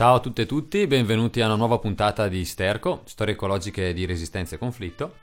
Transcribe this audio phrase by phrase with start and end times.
[0.00, 4.06] Ciao a tutte e tutti, benvenuti a una nuova puntata di Sterco, storie ecologiche di
[4.06, 5.16] resistenza e conflitto.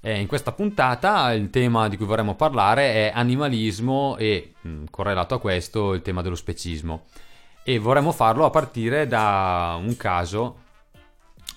[0.00, 5.36] E in questa puntata il tema di cui vorremmo parlare è animalismo e, mh, correlato
[5.36, 7.04] a questo, il tema dello specismo.
[7.62, 10.58] E vorremmo farlo a partire da un caso,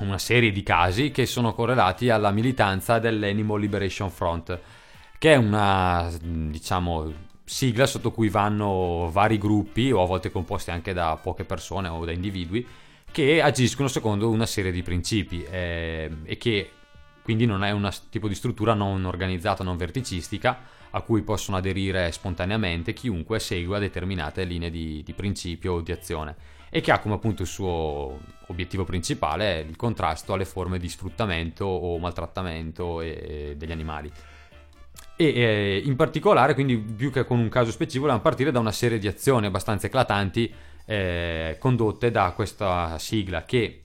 [0.01, 4.59] una serie di casi che sono correlati alla militanza dell'Animal Liberation Front,
[5.17, 10.93] che è una, diciamo, sigla sotto cui vanno vari gruppi o a volte composti anche
[10.93, 12.65] da poche persone o da individui
[13.11, 16.71] che agiscono secondo una serie di principi eh, e che
[17.21, 22.11] quindi non è un tipo di struttura non organizzata, non verticistica a cui possono aderire
[22.11, 26.35] spontaneamente chiunque segua determinate linee di, di principio o di azione
[26.69, 31.65] e che ha come appunto il suo obiettivo principale il contrasto alle forme di sfruttamento
[31.65, 34.11] o maltrattamento degli animali.
[35.15, 38.71] E eh, in particolare, quindi più che con un caso specifico, volevamo partire da una
[38.71, 40.51] serie di azioni abbastanza eclatanti
[40.85, 43.83] eh, condotte da questa sigla che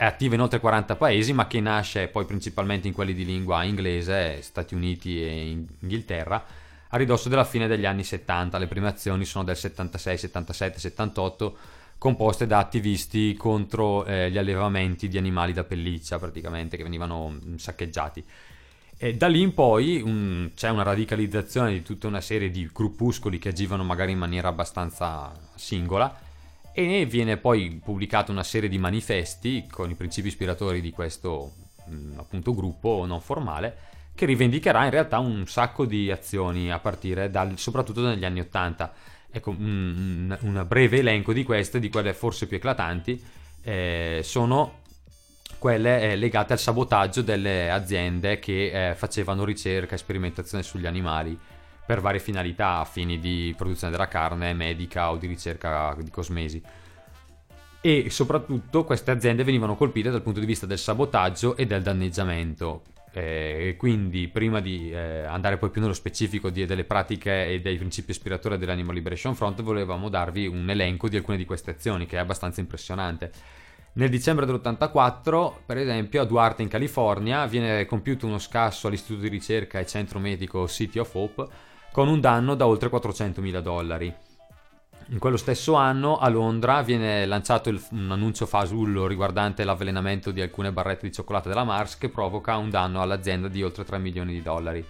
[0.00, 3.64] è attiva in oltre 40 paesi, ma che nasce poi principalmente in quelli di lingua
[3.64, 6.42] inglese, Stati Uniti e Inghilterra,
[6.88, 8.56] a ridosso della fine degli anni 70.
[8.56, 11.56] Le prime azioni sono del 76, 77, 78,
[11.98, 18.24] composte da attivisti contro eh, gli allevamenti di animali da pelliccia, praticamente, che venivano saccheggiati.
[19.02, 23.38] E da lì in poi un, c'è una radicalizzazione di tutta una serie di gruppuscoli
[23.38, 26.20] che agivano magari in maniera abbastanza singola
[26.70, 31.52] e viene poi pubblicata una serie di manifesti con i principi ispiratori di questo
[32.16, 37.56] appunto gruppo non formale che rivendicherà in realtà un sacco di azioni a partire dal,
[37.56, 38.92] soprattutto negli anni Ottanta.
[39.30, 43.18] Ecco, un, un, breve elenco di queste, di quelle forse più eclatanti,
[43.62, 44.79] eh, sono
[45.60, 51.38] quelle eh, legate al sabotaggio delle aziende che eh, facevano ricerca e sperimentazione sugli animali
[51.84, 56.62] per varie finalità, a fini di produzione della carne, medica o di ricerca di cosmesi.
[57.82, 62.84] E soprattutto queste aziende venivano colpite dal punto di vista del sabotaggio e del danneggiamento.
[63.12, 67.76] Eh, quindi, prima di eh, andare poi più nello specifico di, delle pratiche e dei
[67.76, 72.16] principi ispiratori dell'Animal Liberation Front, volevamo darvi un elenco di alcune di queste azioni che
[72.16, 73.32] è abbastanza impressionante.
[73.92, 79.28] Nel dicembre dell'84, per esempio, a Duarte in California viene compiuto uno scasso all'istituto di
[79.28, 81.48] ricerca e centro medico City of Hope
[81.90, 84.14] con un danno da oltre 400.000 dollari.
[85.08, 90.40] In quello stesso anno a Londra viene lanciato il, un annuncio fasullo riguardante l'avvelenamento di
[90.40, 94.34] alcune barrette di cioccolato della Mars che provoca un danno all'azienda di oltre 3 milioni
[94.34, 94.84] di dollari.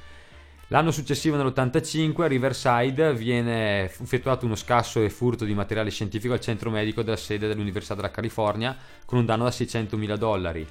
[0.72, 6.38] L'anno successivo, nell'85, a Riverside viene effettuato uno scasso e furto di materiale scientifico al
[6.38, 10.64] centro medico della sede dell'Università della California con un danno da 600.000 dollari.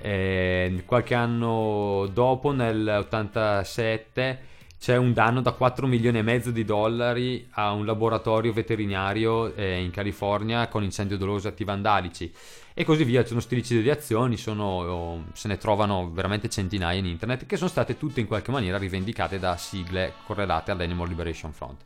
[0.00, 4.36] E qualche anno dopo, nell'87,
[4.80, 9.80] c'è un danno da 4 milioni e mezzo di dollari a un laboratorio veterinario eh,
[9.80, 12.34] in California con incendio doloso e atti vandalici
[12.74, 13.22] e così via.
[13.22, 17.70] C'è uno stilicidio di azioni, sono, se ne trovano veramente centinaia in internet, che sono
[17.70, 21.82] state tutte in qualche maniera rivendicate da sigle correlate all'Animal Liberation Front.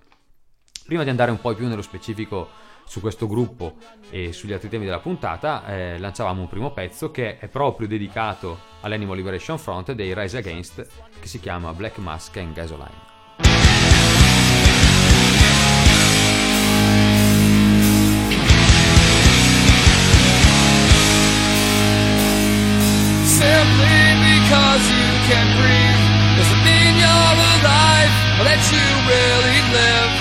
[0.86, 2.48] Prima di andare un po' più nello specifico
[2.86, 3.76] su questo gruppo
[4.08, 8.58] e sugli altri temi della puntata, eh, lanciavamo un primo pezzo che è proprio dedicato
[8.80, 10.88] all'Animal Liberation Front dei Rise Against,
[11.20, 13.87] che si chiama Black Mask and Gasoline.
[23.38, 26.04] Simply because you can breathe
[26.34, 30.12] doesn't mean you're alive or that you really live.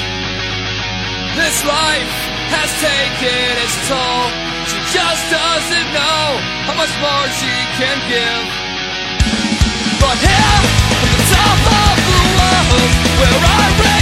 [1.34, 2.14] This life
[2.54, 4.30] has taken its toll.
[4.70, 6.26] She just doesn't know
[6.70, 7.50] how much more she
[7.82, 8.46] can give.
[9.98, 10.62] But here,
[10.94, 13.97] at the top of the world, where I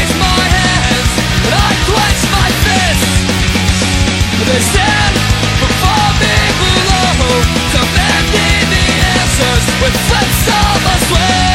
[9.36, 11.55] answers with flips of a switch.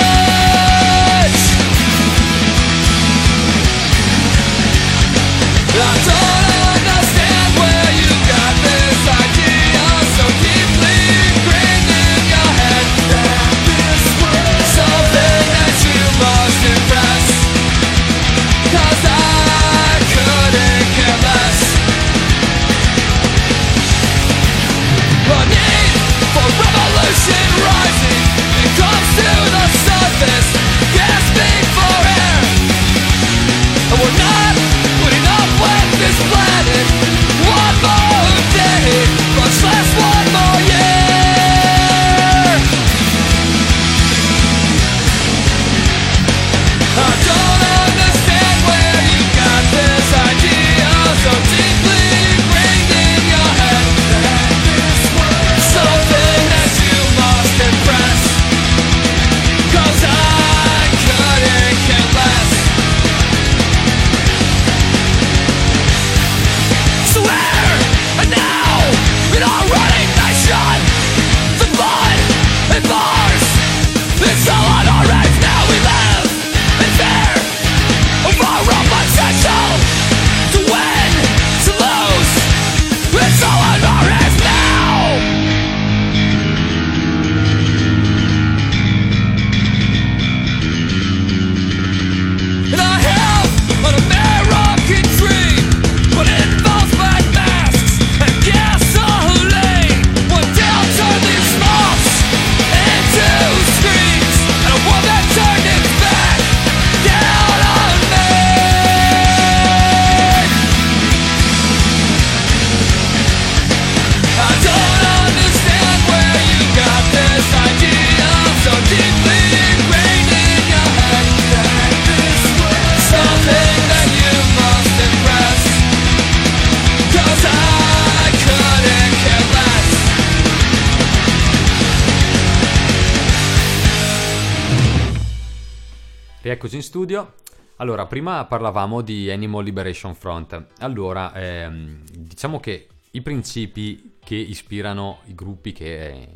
[137.00, 137.32] Studio.
[137.76, 140.66] Allora, prima parlavamo di Animal Liberation Front.
[140.80, 146.28] Allora, ehm, diciamo che i principi che ispirano i gruppi che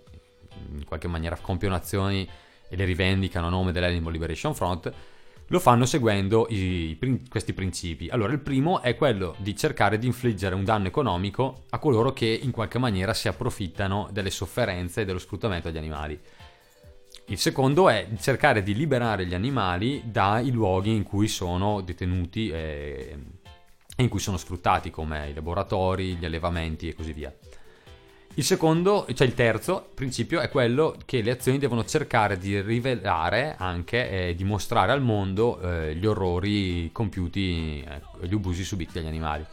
[0.72, 2.26] in qualche maniera compiono azioni
[2.66, 4.90] e le rivendicano a nome dell'Animal Liberation Front
[5.48, 8.08] lo fanno seguendo i, questi principi.
[8.08, 12.40] Allora, il primo è quello di cercare di infliggere un danno economico a coloro che
[12.42, 16.18] in qualche maniera si approfittano delle sofferenze e dello sfruttamento degli animali.
[17.28, 23.16] Il secondo è cercare di liberare gli animali dai luoghi in cui sono detenuti e
[23.96, 27.34] in cui sono sfruttati, come i laboratori, gli allevamenti e così via.
[28.36, 33.54] Il secondo, cioè il terzo principio è quello che le azioni devono cercare di rivelare
[33.56, 39.06] anche e eh, dimostrare al mondo eh, gli orrori compiuti, eh, gli abusi subiti dagli
[39.06, 39.46] animali.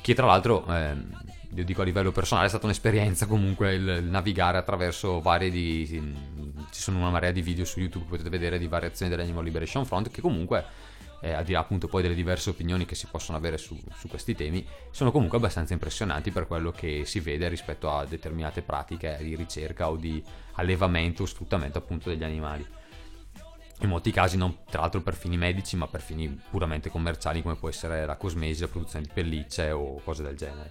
[0.00, 0.96] Che tra l'altro eh,
[1.52, 5.86] io dico a livello personale, è stata un'esperienza comunque il, il navigare attraverso varie di...
[6.70, 9.84] ci sono una marea di video su YouTube che potete vedere di variazioni dell'Animal Liberation
[9.84, 10.64] Front che comunque,
[11.20, 14.06] eh, al di là appunto poi delle diverse opinioni che si possono avere su, su,
[14.06, 19.18] questi temi, sono comunque abbastanza impressionanti per quello che si vede rispetto a determinate pratiche
[19.20, 20.22] di ricerca o di
[20.52, 22.64] allevamento o sfruttamento appunto degli animali
[23.82, 27.56] in molti casi non tra l'altro per fini medici ma per fini puramente commerciali come
[27.56, 30.70] può essere la cosmesi, la produzione di pellicce o cose del genere.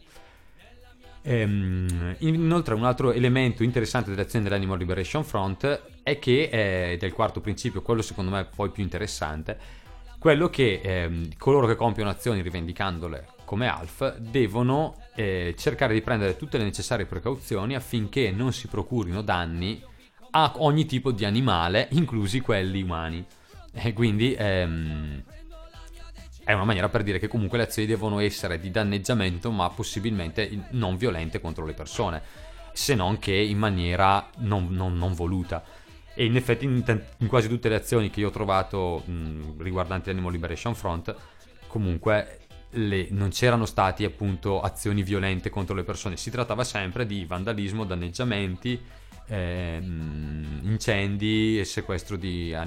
[1.21, 7.41] Ehm, inoltre un altro elemento interessante dell'azione dell'Animal Liberation Front è che, eh, del quarto
[7.41, 9.57] principio, quello secondo me poi più interessante,
[10.17, 16.35] quello che eh, coloro che compiono azioni rivendicandole come ALF devono eh, cercare di prendere
[16.35, 19.81] tutte le necessarie precauzioni affinché non si procurino danni
[20.31, 23.25] a ogni tipo di animale, inclusi quelli umani.
[23.71, 25.23] E quindi ehm,
[26.49, 30.49] è una maniera per dire che comunque le azioni devono essere di danneggiamento, ma possibilmente
[30.71, 32.23] non violente contro le persone,
[32.73, 35.63] se non che in maniera non, non, non voluta.
[36.11, 36.83] E in effetti in,
[37.17, 41.15] in, quasi tutte le azioni che io ho trovato mh, riguardanti l'Animal Liberation Front,
[41.67, 42.39] comunque
[42.71, 47.85] le, non c'erano stati appunto azioni violente contro le persone, si trattava sempre di vandalismo,
[47.85, 48.81] danneggiamenti,
[49.27, 49.79] eh,
[50.63, 52.57] incendi e sequestro di,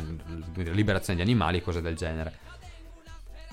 [0.52, 2.41] di liberazione di animali e cose del genere.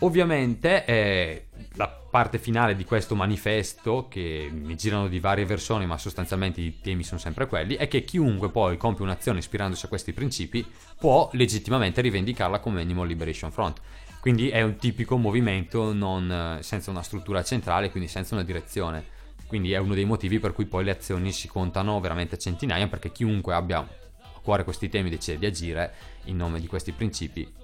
[0.02, 5.98] Ovviamente eh, la parte finale di questo manifesto, che mi girano di varie versioni, ma
[5.98, 10.14] sostanzialmente i temi sono sempre quelli, è che chiunque poi compie un'azione ispirandosi a questi
[10.14, 10.66] principi
[10.98, 13.82] può legittimamente rivendicarla come Animal Liberation Front.
[14.22, 19.18] Quindi è un tipico movimento non, senza una struttura centrale, quindi senza una direzione.
[19.48, 22.88] Quindi è uno dei motivi per cui poi le azioni si contano veramente a centinaia,
[22.88, 25.94] perché chiunque abbia a cuore questi temi decide di agire
[26.26, 27.60] in nome di questi principi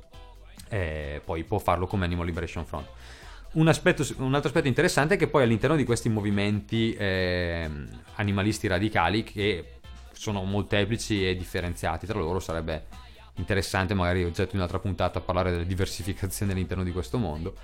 [0.70, 2.88] eh, poi può farlo come Animal Liberation Front.
[3.54, 7.70] Un, aspetto, un, altro aspetto interessante è che poi all'interno di questi movimenti eh,
[8.16, 9.80] animalisti radicali, che
[10.12, 12.86] sono molteplici e differenziati tra loro, sarebbe
[13.36, 17.56] interessante magari oggetto di un'altra puntata parlare delle diversificazioni all'interno di questo mondo,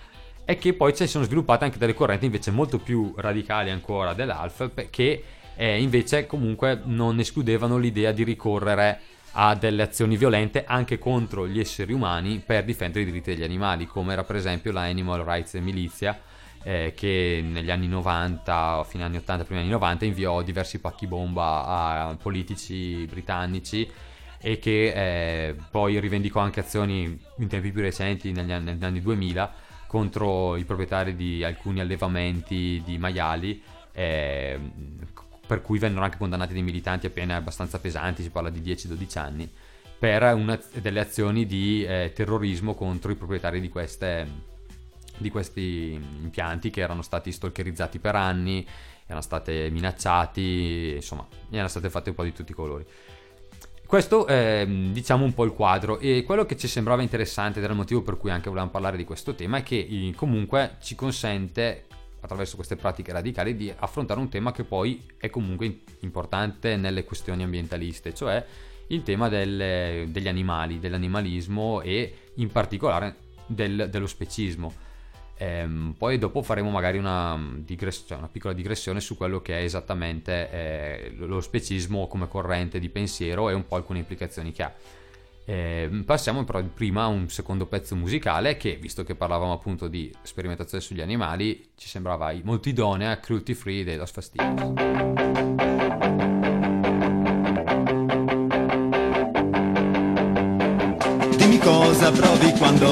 [0.45, 4.89] è che poi ci sono sviluppate anche delle correnti invece molto più radicali ancora dell'ALF,
[4.89, 5.23] che
[5.55, 8.99] eh, invece comunque non escludevano l'idea di ricorrere
[9.33, 13.85] a delle azioni violente anche contro gli esseri umani per difendere i diritti degli animali,
[13.85, 16.19] come era per esempio la Animal Rights Milizia,
[16.63, 21.65] eh, che negli anni 90, fine anni 80, primi anni 90, inviò diversi pacchi bomba
[21.65, 23.89] a politici britannici
[24.43, 29.01] e che eh, poi rivendicò anche azioni in tempi più recenti, negli anni, negli anni
[29.01, 29.53] 2000,
[29.87, 33.61] contro i proprietari di alcuni allevamenti di maiali,
[33.93, 34.59] eh,
[35.51, 39.19] per cui vennero anche condannati dei militanti a pene abbastanza pesanti, si parla di 10-12
[39.19, 39.51] anni,
[39.99, 44.25] per una, delle azioni di eh, terrorismo contro i proprietari di, queste,
[45.17, 48.65] di questi impianti che erano stati stalkerizzati per anni,
[49.03, 52.85] erano stati minacciati, insomma, erano state fatte un po' di tutti i colori.
[53.85, 57.73] Questo è diciamo un po' il quadro e quello che ci sembrava interessante ed era
[57.73, 61.87] il motivo per cui anche volevamo parlare di questo tema è che comunque ci consente
[62.21, 67.43] attraverso queste pratiche radicali di affrontare un tema che poi è comunque importante nelle questioni
[67.43, 68.43] ambientaliste, cioè
[68.87, 74.89] il tema delle, degli animali, dell'animalismo e in particolare del, dello specismo.
[75.37, 79.63] Ehm, poi dopo faremo magari una, digress- cioè una, piccola digressione su quello che è
[79.63, 84.73] esattamente eh, lo specismo come corrente di pensiero e un po' alcune implicazioni che ha.
[85.51, 90.09] Eh, passiamo però prima a un secondo pezzo musicale che, visto che parlavamo appunto di
[90.21, 94.71] sperimentazione sugli animali, ci sembrava molto idonea, Cruelty Free dei Los Fastidios.
[101.35, 102.87] Dimmi cosa provi quando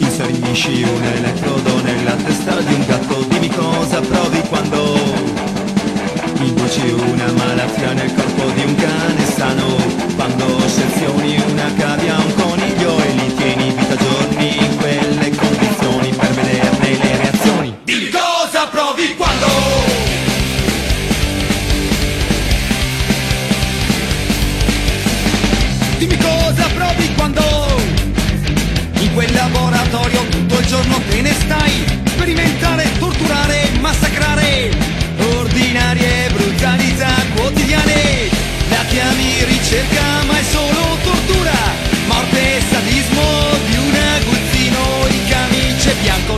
[0.00, 5.42] inserisci un elettrodo nella testa di un gatto, dimmi cosa provi quando
[6.44, 9.91] Induci una malattia nel corpo di un cane sano
[10.74, 11.51] Quando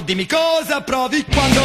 [0.05, 1.63] dimmi cosa provi quando.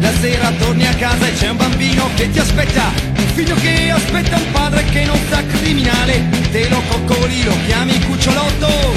[0.00, 3.90] La sera torni a casa e c'è un bambino che ti aspetta, un figlio che
[3.90, 4.47] aspetta un
[6.50, 8.92] te lo coccoli, lo chiami cucciolotto,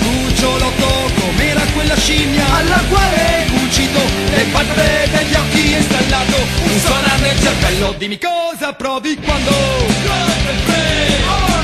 [0.00, 2.44] cucciolotto com'era quella scimmia.
[2.54, 6.36] Alla quale cucito le palpebre degli occhi e installato.
[6.64, 9.50] Un sonar nel cervello, dimmi cosa provi quando?
[9.50, 11.55] Nulla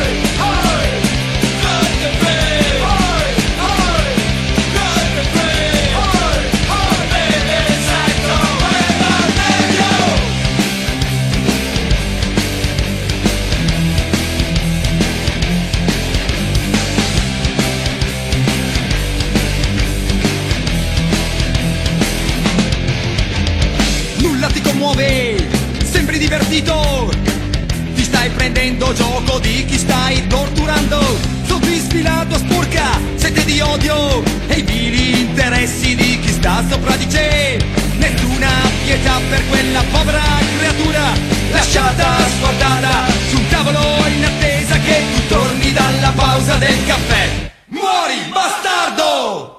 [28.62, 31.00] prendendo gioco di chi stai torturando.
[31.46, 37.06] Sotto ispirato sporca, sete di odio e i vili interessi di chi sta sopra di
[37.08, 37.60] te.
[37.96, 38.50] Nessuna
[38.84, 40.22] pietà per quella povera
[40.58, 41.02] creatura,
[41.50, 47.50] lasciata sguardata su un tavolo in attesa che tu torni dalla pausa del caffè.
[47.66, 49.51] Muori, bastardo!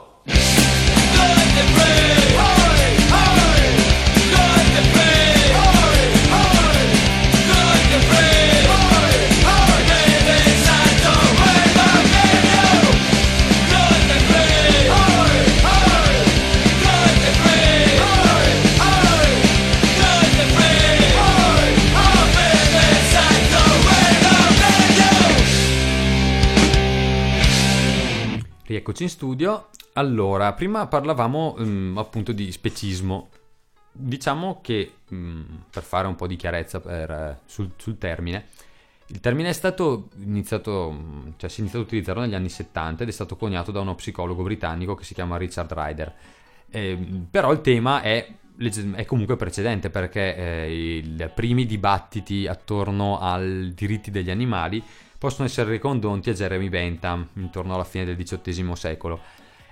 [28.73, 29.69] Rieccoci in studio.
[29.93, 33.29] Allora, prima parlavamo mm, appunto di specismo.
[33.91, 38.47] Diciamo che, mm, per fare un po' di chiarezza per, sul, sul termine,
[39.07, 43.03] il termine è stato iniziato, mm, cioè si è iniziato a utilizzarlo negli anni 70
[43.03, 46.13] ed è stato coniato da uno psicologo britannico che si chiama Richard Ryder.
[46.71, 46.97] Eh,
[47.29, 48.27] però il tema è,
[48.95, 54.83] è comunque precedente perché eh, i primi dibattiti attorno ai diritti degli animali
[55.23, 59.21] possono essere ricondotti a Jeremy Bentham intorno alla fine del XVIII secolo.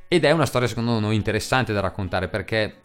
[0.08, 2.78] Ed è una storia secondo noi interessante da raccontare perché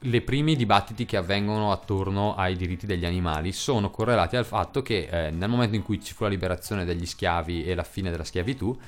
[0.00, 5.08] i primi dibattiti che avvengono attorno ai diritti degli animali sono correlati al fatto che
[5.10, 8.24] eh, nel momento in cui ci fu la liberazione degli schiavi e la fine della
[8.24, 8.78] schiavitù,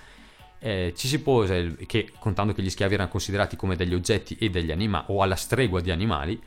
[0.58, 4.50] eh, ci si pose, che contando che gli schiavi erano considerati come degli oggetti e
[4.50, 6.38] degli animali, o alla stregua di animali,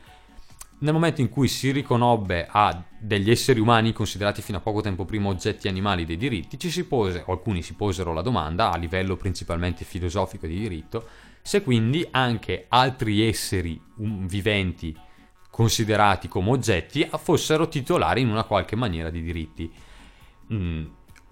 [0.78, 5.04] nel momento in cui si riconobbe a degli esseri umani considerati fino a poco tempo
[5.04, 8.76] prima oggetti animali dei diritti, ci si pose, o alcuni si posero la domanda, a
[8.76, 11.08] livello principalmente filosofico di diritto,
[11.40, 14.94] se quindi anche altri esseri um, viventi
[15.50, 19.72] considerati come oggetti fossero titolari in una qualche maniera di diritti.
[20.52, 20.84] Mm,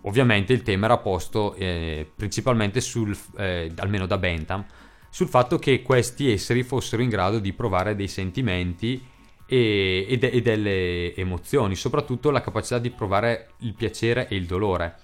[0.03, 4.65] ovviamente il tema era posto eh, principalmente sul, eh, almeno da Bentham,
[5.11, 9.13] sul fatto che questi esseri fossero in grado di provare dei sentimenti
[9.47, 14.47] e, e de- e delle emozioni, soprattutto la capacità di provare il piacere e il
[14.47, 14.97] dolore,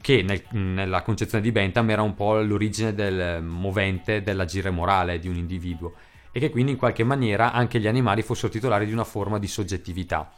[0.00, 5.28] che nel- nella concezione di Bentham era un po' l'origine del movente dell'agire morale di
[5.28, 5.94] un individuo
[6.30, 9.46] e che quindi in qualche maniera anche gli animali fossero titolari di una forma di
[9.48, 10.30] soggettività.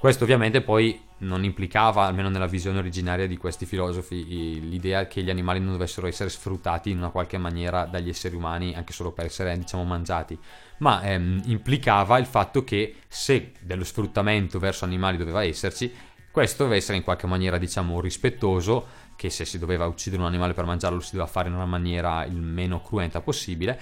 [0.00, 4.24] Questo ovviamente poi non implicava, almeno nella visione originaria di questi filosofi,
[4.66, 8.74] l'idea che gli animali non dovessero essere sfruttati in una qualche maniera dagli esseri umani
[8.74, 10.38] anche solo per essere, diciamo, mangiati,
[10.78, 15.92] ma ehm, implicava il fatto che se dello sfruttamento verso animali doveva esserci,
[16.30, 20.54] questo deve essere in qualche maniera, diciamo, rispettoso, che se si doveva uccidere un animale
[20.54, 23.78] per mangiarlo lo si doveva fare in una maniera il meno cruenta possibile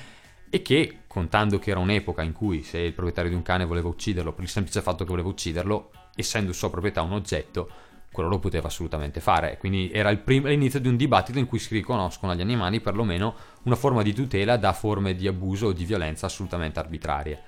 [0.51, 3.87] e che, contando che era un'epoca in cui se il proprietario di un cane voleva
[3.87, 7.71] ucciderlo per il semplice fatto che voleva ucciderlo, essendo sua proprietà un oggetto,
[8.11, 9.57] quello lo poteva assolutamente fare.
[9.59, 13.77] Quindi era prim- l'inizio di un dibattito in cui si riconoscono agli animali perlomeno una
[13.77, 17.43] forma di tutela da forme di abuso o di violenza assolutamente arbitrarie.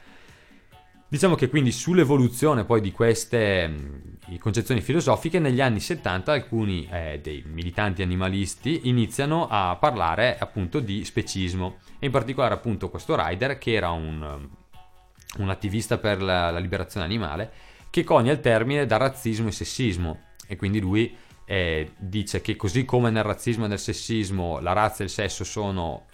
[1.09, 7.19] Diciamo che quindi sull'evoluzione poi di queste mh, concezioni filosofiche, negli anni 70 alcuni eh,
[7.21, 13.59] dei militanti animalisti iniziano a parlare appunto di specismo e in particolare appunto questo Ryder
[13.59, 14.49] che era un,
[15.39, 17.53] un attivista per la, la liberazione animale
[17.91, 20.21] che conia il termine da razzismo e sessismo.
[20.47, 25.03] E quindi lui eh, dice che così come nel razzismo e nel sessismo la razza
[25.03, 26.07] e il sesso sono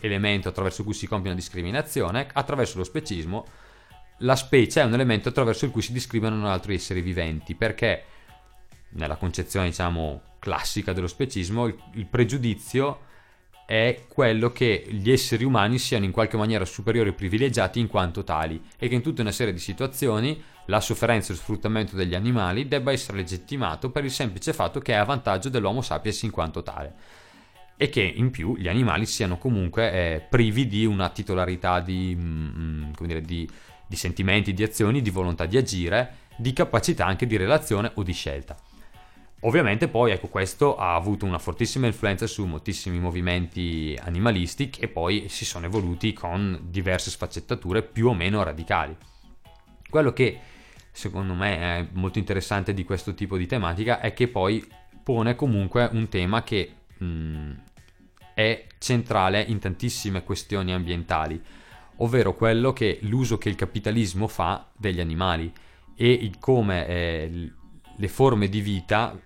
[0.00, 3.46] elemento attraverso cui si compie una discriminazione, attraverso lo specismo
[4.22, 8.04] la specie è un elemento attraverso il cui si discriminano altri esseri viventi, perché
[8.90, 13.06] nella concezione, diciamo, classica dello specismo, il, il pregiudizio
[13.70, 18.24] è quello che gli esseri umani siano in qualche maniera superiori e privilegiati in quanto
[18.24, 22.16] tali e che in tutta una serie di situazioni la sofferenza e lo sfruttamento degli
[22.16, 26.32] animali debba essere legittimato per il semplice fatto che è a vantaggio dell'Homo sapiens in
[26.32, 26.94] quanto tale
[27.76, 32.48] e che in più gli animali siano comunque eh, privi di una titolarità di, mm,
[32.58, 33.48] mm dire, di,
[33.86, 38.12] di sentimenti, di azioni, di volontà di agire, di capacità anche di relazione o di
[38.12, 38.56] scelta.
[39.42, 45.28] Ovviamente poi ecco questo ha avuto una fortissima influenza su moltissimi movimenti animalisti che poi
[45.28, 48.94] si sono evoluti con diverse sfaccettature più o meno radicali.
[49.88, 50.38] Quello che
[50.92, 54.66] secondo me è molto interessante di questo tipo di tematica è che poi
[55.02, 57.50] pone comunque un tema che mh, mm,
[58.34, 61.42] è centrale in tantissime questioni ambientali,
[61.96, 65.50] ovvero quello che l'uso che il capitalismo fa degli animali
[65.96, 67.52] e il come eh,
[67.96, 69.18] le forme di vita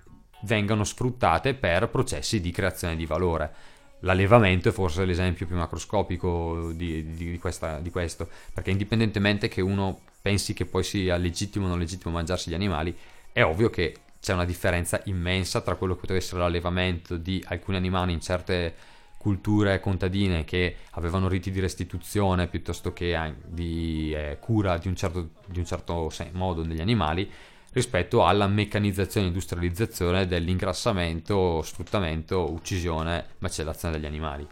[0.45, 3.53] vengano sfruttate per processi di creazione di valore.
[4.01, 9.61] L'allevamento è forse l'esempio più macroscopico di, di, di, questa, di questo, perché indipendentemente che
[9.61, 12.95] uno pensi che poi sia legittimo o non legittimo mangiarsi gli animali,
[13.33, 17.77] è ovvio che c'è una differenza immensa tra quello che poteva essere l'allevamento di alcuni
[17.77, 18.75] animali in certe
[19.19, 25.31] culture contadine che avevano riti di restituzione piuttosto che di eh, cura di un certo,
[25.47, 27.31] di un certo modo degli animali
[27.75, 34.47] rispetto alla meccanizzazione e industrializzazione dell'ingrassamento, sfruttamento, uccisione, macellazione degli animali.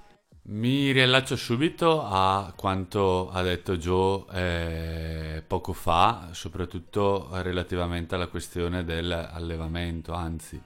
[0.44, 8.82] Mi riallaccio subito a quanto ha detto Joe eh, poco fa, soprattutto relativamente alla questione
[8.84, 10.60] dell'allevamento, anzi,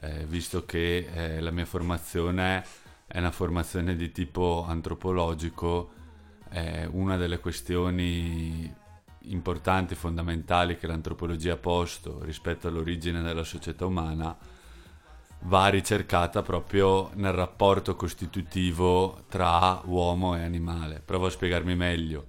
[0.00, 2.64] eh, visto che eh, la mia formazione
[3.08, 5.96] è una formazione di tipo antropologico,
[6.92, 8.74] una delle questioni
[9.32, 14.36] importanti, fondamentali che l'antropologia ha posto rispetto all'origine della società umana
[15.42, 21.00] va ricercata proprio nel rapporto costitutivo tra uomo e animale.
[21.04, 22.24] Provo a spiegarmi meglio.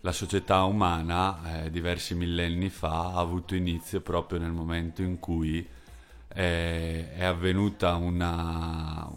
[0.00, 5.66] La società umana eh, diversi millenni fa ha avuto inizio proprio nel momento in cui
[6.34, 9.08] eh, è avvenuta una,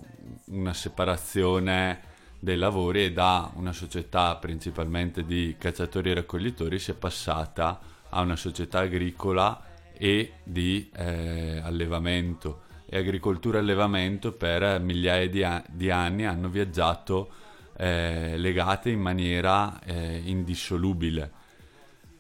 [0.45, 2.13] una separazione
[2.45, 8.21] dei lavori e da una società principalmente di cacciatori e raccoglitori si è passata a
[8.21, 9.65] una società agricola
[9.97, 12.61] e di eh, allevamento.
[12.85, 17.31] E agricoltura e allevamento per migliaia di, a- di anni hanno viaggiato
[17.77, 21.31] eh, legate in maniera eh, indissolubile,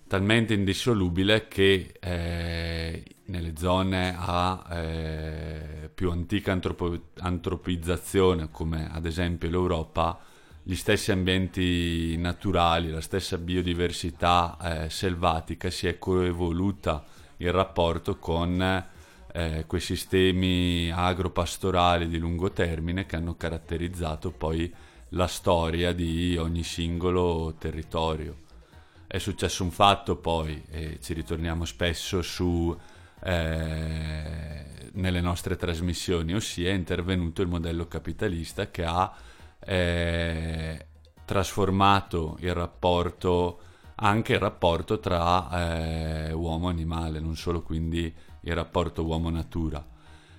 [0.07, 9.49] talmente indissolubile che eh, nelle zone a eh, più antica antropo- antropizzazione, come ad esempio
[9.49, 10.19] l'Europa,
[10.61, 17.03] gli stessi ambienti naturali, la stessa biodiversità eh, selvatica si è coevoluta
[17.37, 18.83] in rapporto con
[19.31, 24.73] eh, quei sistemi agropastorali di lungo termine che hanno caratterizzato poi
[25.09, 28.43] la storia di ogni singolo territorio.
[29.07, 32.75] È successo un fatto poi, e ci ritorniamo spesso su
[33.23, 39.13] eh, nelle nostre trasmissioni, ossia è intervenuto il modello capitalista che ha
[39.59, 40.85] eh,
[41.25, 43.59] trasformato il rapporto,
[43.95, 49.93] anche il rapporto tra eh, uomo e animale, non solo quindi il rapporto uomo-natura.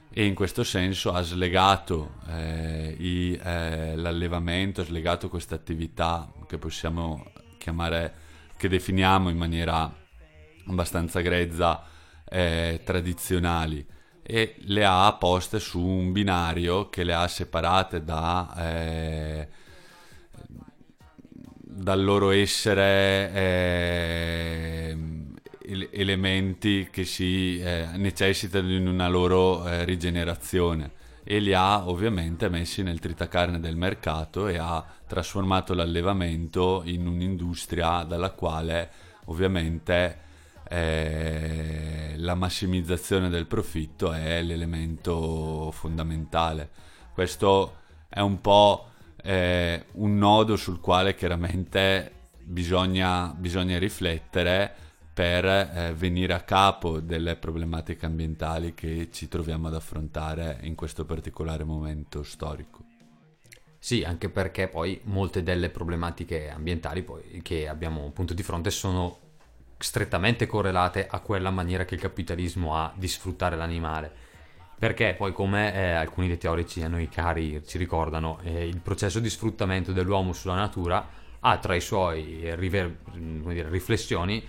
[0.09, 6.57] E in questo senso ha slegato eh, i, eh, l'allevamento, ha slegato questa attività che
[6.57, 7.25] possiamo
[7.59, 8.15] chiamare,
[8.57, 9.93] che definiamo in maniera
[10.69, 11.83] abbastanza grezza,
[12.29, 13.87] eh, tradizionali.
[14.23, 19.49] E le ha poste su un binario che le ha separate da, eh,
[21.61, 24.97] dal loro essere eh,
[25.93, 30.93] elementi che si eh, necessitano di una loro eh, rigenerazione.
[31.23, 38.05] E li ha ovviamente messi nel tritacarne del mercato e ha trasformato l'allevamento in un'industria
[38.05, 38.91] dalla quale
[39.25, 40.25] ovviamente
[40.69, 46.71] eh, la massimizzazione del profitto è l'elemento fondamentale.
[47.13, 47.77] Questo
[48.09, 48.89] è un po'
[49.23, 57.37] eh, un nodo sul quale chiaramente bisogna, bisogna riflettere per eh, venire a capo delle
[57.37, 62.85] problematiche ambientali che ci troviamo ad affrontare in questo particolare momento storico.
[63.79, 67.07] Sì, anche perché poi molte delle problematiche ambientali
[67.41, 69.26] che abbiamo appunto di fronte sono
[69.79, 74.25] strettamente correlate a quella maniera che il capitalismo ha di sfruttare l'animale.
[74.79, 79.21] Perché poi, come eh, alcuni dei teorici a noi cari ci ricordano, eh, il processo
[79.21, 81.09] di sfruttamento dell'uomo sulla natura
[81.41, 84.43] ha tra i suoi river- dire, riflessioni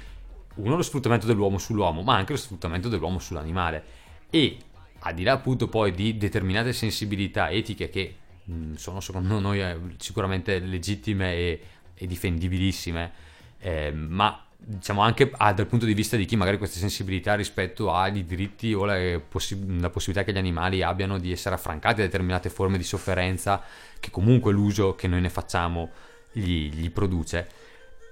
[0.56, 3.84] uno lo sfruttamento dell'uomo sull'uomo, ma anche lo sfruttamento dell'uomo sull'animale.
[4.30, 4.58] E
[5.00, 9.78] al di là appunto poi di determinate sensibilità etiche che mh, sono secondo noi eh,
[9.98, 11.62] sicuramente legittime e,
[11.94, 13.12] e difendibilissime,
[13.60, 17.94] eh, ma diciamo anche ah, dal punto di vista di chi magari queste sensibilità rispetto
[17.94, 22.04] ai diritti o la, possi- la, possibilità che gli animali abbiano di essere affrancati da
[22.04, 23.62] determinate forme di sofferenza
[24.00, 25.92] che comunque l'uso che noi ne facciamo
[26.32, 27.66] gli, gli produce.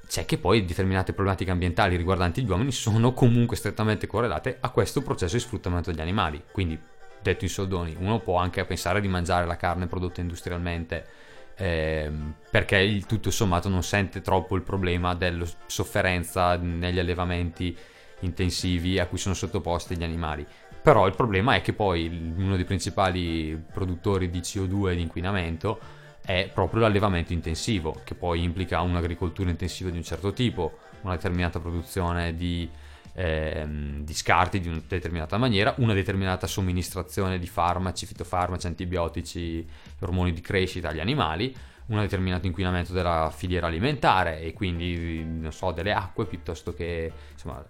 [0.08, 5.02] C'è che poi determinate problematiche ambientali riguardanti gli uomini sono comunque strettamente correlate a questo
[5.02, 6.42] processo di sfruttamento degli animali.
[6.52, 6.80] Quindi
[7.22, 11.08] detto in soldoni uno può anche pensare di mangiare la carne prodotta industrialmente
[11.58, 12.12] eh,
[12.50, 17.76] perché il tutto sommato non sente troppo il problema della sofferenza negli allevamenti
[18.20, 20.46] intensivi a cui sono sottoposti gli animali.
[20.82, 25.80] Però il problema è che poi uno dei principali produttori di CO2 e di inquinamento
[26.24, 31.60] è proprio l'allevamento intensivo, che poi implica un'agricoltura intensiva di un certo tipo, una determinata
[31.60, 32.70] produzione di,
[33.16, 39.66] ehm, di scarti di una determinata maniera, una determinata somministrazione di farmaci, fitofarmaci, antibiotici,
[40.00, 41.56] ormoni di crescita agli animali,
[41.88, 47.64] un determinato inquinamento della filiera alimentare e quindi non so delle acque piuttosto che insomma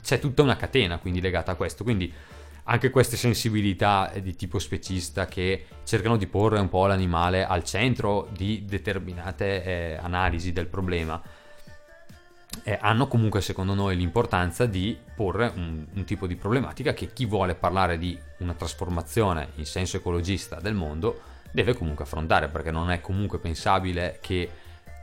[0.00, 1.84] c'è tutta una catena quindi legata a questo.
[1.84, 2.12] Quindi
[2.68, 8.28] anche queste sensibilità di tipo specista che cercano di porre un po' l'animale al centro
[8.32, 11.20] di determinate eh, analisi del problema
[12.62, 17.26] eh, hanno comunque secondo noi l'importanza di porre un, un, tipo di problematica che chi
[17.26, 22.90] vuole parlare di una trasformazione in senso ecologista del mondo deve comunque affrontare perché non
[22.90, 24.50] è comunque pensabile che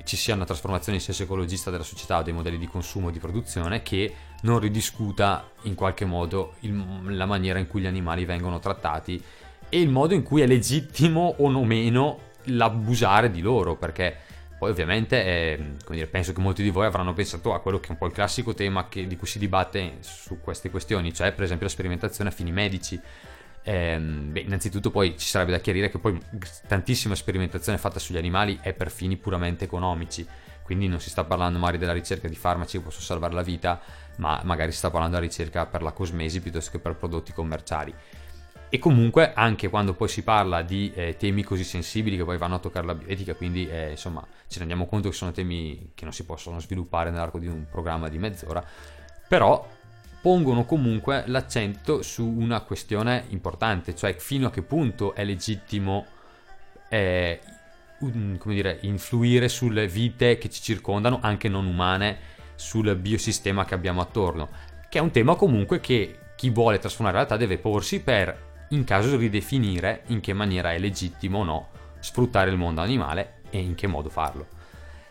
[0.04, 3.12] ci sia una trasformazione in senso ecologista della società o dei modelli di consumo e
[3.12, 8.26] di produzione che non ridiscuta in qualche modo il, la maniera in cui gli animali
[8.26, 9.24] vengono trattati
[9.70, 14.18] e il modo in cui è legittimo o no meno l'abusare di loro perché
[14.58, 17.92] poi ovviamente eh, dire, penso che molti di voi avranno pensato a quello che è
[17.92, 21.44] un po' il classico tema che, di cui si dibatte su queste questioni, cioè per
[21.44, 23.00] esempio la sperimentazione a fini medici.
[23.66, 26.20] Eh, beh, innanzitutto poi ci sarebbe da chiarire che poi
[26.68, 30.28] tantissima sperimentazione fatta sugli animali è per fini puramente economici,
[30.64, 33.82] quindi non si sta parlando magari della ricerca di farmaci che possono salvare la vita,
[34.18, 37.94] ma magari si sta parlando della ricerca per la cosmesi piuttosto che per prodotti commerciali.
[38.74, 42.56] E comunque anche quando poi si parla di eh, temi così sensibili che poi vanno
[42.56, 46.12] a toccare la bioetica, quindi eh, insomma ci rendiamo conto che sono temi che non
[46.12, 48.66] si possono sviluppare nell'arco di un programma di mezz'ora,
[49.28, 49.64] però
[50.20, 56.08] pongono comunque l'accento su una questione importante, cioè fino a che punto è legittimo
[56.90, 57.42] eh,
[58.00, 62.18] come dire, influire sulle vite che ci circondano, anche non umane,
[62.56, 64.50] sul biosistema che abbiamo attorno,
[64.90, 68.84] che è un tema comunque che chi vuole trasformare la realtà deve porsi per in
[68.84, 71.68] caso ridefinire in che maniera è legittimo o no
[72.00, 74.48] sfruttare il mondo animale e in che modo farlo.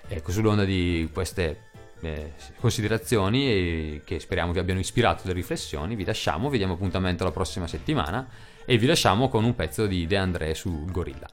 [0.07, 1.71] Ecco, sull'onda di queste
[2.01, 7.31] eh, considerazioni che speriamo vi abbiano ispirato le riflessioni, vi lasciamo, vi diamo appuntamento la
[7.31, 8.29] prossima settimana
[8.65, 11.29] e vi lasciamo con un pezzo di De André sul gorilla.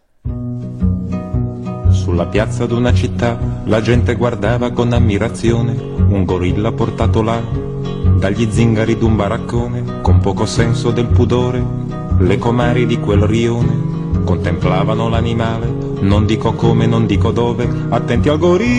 [1.91, 7.41] Sulla piazza d'una città la gente guardava con ammirazione un gorilla portato là
[8.17, 11.79] dagli zingari d'un baraccone con poco senso del pudore
[12.19, 13.87] le comari di quel rione
[14.23, 18.77] contemplavano l'animale, non dico come, non dico dove, attenti al gorilla.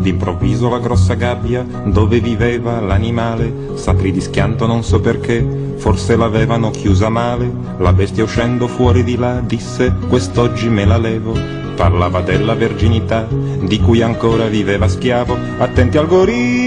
[0.00, 6.70] D'improvviso la grossa gabbia dove viveva l'animale s'aprì di schianto non so perché, forse l'avevano
[6.70, 7.50] chiusa male.
[7.78, 11.32] La bestia uscendo fuori di là disse quest'oggi me la levo.
[11.74, 16.65] Parlava della verginità di cui ancora viveva schiavo, attenti al gorilla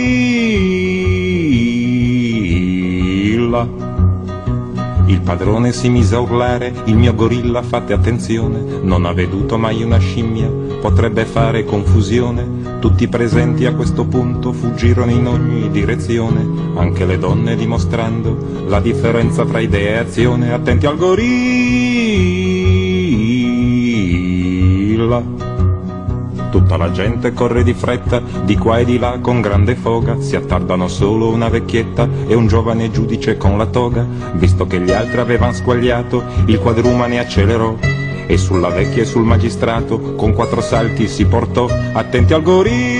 [5.10, 9.82] Il padrone si mise a urlare, il mio gorilla fate attenzione, non ha veduto mai
[9.82, 10.48] una scimmia,
[10.80, 12.78] potrebbe fare confusione.
[12.80, 19.46] Tutti presenti a questo punto fuggirono in ogni direzione, anche le donne dimostrando la differenza
[19.46, 20.54] tra idea e azione.
[20.54, 21.79] Attenti al gorilla.
[26.50, 30.36] Tutta la gente corre di fretta, di qua e di là con grande foga, si
[30.36, 34.06] attardano solo una vecchietta e un giovane giudice con la toga.
[34.34, 37.76] Visto che gli altri avevano squagliato, il quadrumane accelerò
[38.28, 42.99] e sulla vecchia e sul magistrato con quattro salti si portò, attenti al gorilla.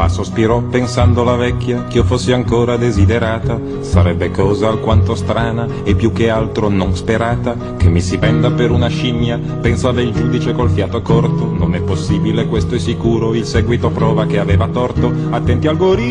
[0.00, 5.94] Ba sospirò pensando la vecchia che io fossi ancora desiderata, sarebbe cosa alquanto strana e
[5.94, 10.54] più che altro non sperata, che mi si venda per una scimmia, pensava il giudice
[10.54, 15.12] col fiato corto, non è possibile questo è sicuro, il seguito prova che aveva torto,
[15.28, 16.08] attenti al gorilla.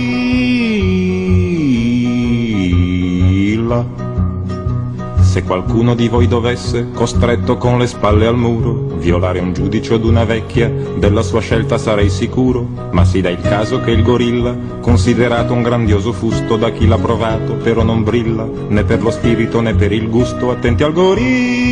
[5.19, 10.03] Se qualcuno di voi dovesse, costretto con le spalle al muro, violare un giudice od
[10.03, 14.55] una vecchia, della sua scelta sarei sicuro, ma si dà il caso che il gorilla,
[14.81, 19.61] considerato un grandioso fusto da chi l'ha provato, però non brilla, né per lo spirito
[19.61, 21.68] né per il gusto, attenti al gorilla.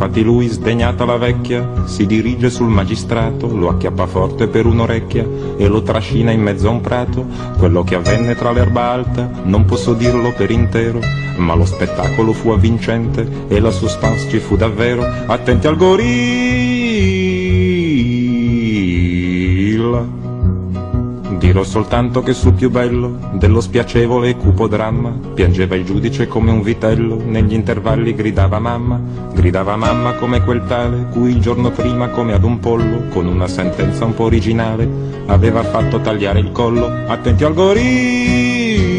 [0.00, 5.66] Infatti lui, sdegnata la vecchia, si dirige sul magistrato, lo acchiappa forte per un'orecchia e
[5.66, 7.26] lo trascina in mezzo a un prato.
[7.58, 11.00] Quello che avvenne tra l'erba alta non posso dirlo per intero,
[11.38, 15.04] ma lo spettacolo fu avvincente e la suspense ci fu davvero.
[15.26, 16.77] Attenti al gorilla.
[21.38, 26.50] Dirò soltanto che sul più bello dello spiacevole e cupo dramma piangeva il giudice come
[26.50, 29.00] un vitello, negli intervalli gridava mamma,
[29.32, 33.46] gridava mamma come quel tale cui il giorno prima come ad un pollo, con una
[33.46, 34.88] sentenza un po' originale,
[35.26, 38.98] aveva fatto tagliare il collo, attenti al gorilla.